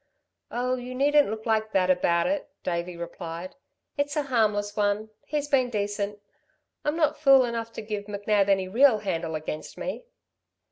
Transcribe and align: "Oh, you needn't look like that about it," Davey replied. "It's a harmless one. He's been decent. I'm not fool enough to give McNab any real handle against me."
"Oh, 0.49 0.77
you 0.77 0.95
needn't 0.95 1.29
look 1.29 1.45
like 1.45 1.73
that 1.73 1.91
about 1.91 2.25
it," 2.25 2.49
Davey 2.63 2.97
replied. 2.97 3.55
"It's 3.99 4.15
a 4.15 4.23
harmless 4.23 4.75
one. 4.75 5.11
He's 5.27 5.47
been 5.47 5.69
decent. 5.69 6.17
I'm 6.83 6.95
not 6.95 7.19
fool 7.19 7.45
enough 7.45 7.71
to 7.73 7.83
give 7.83 8.05
McNab 8.05 8.49
any 8.49 8.67
real 8.67 8.97
handle 8.97 9.35
against 9.35 9.77
me." 9.77 10.05